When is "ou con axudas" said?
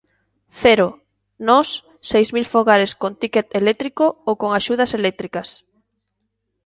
4.27-4.91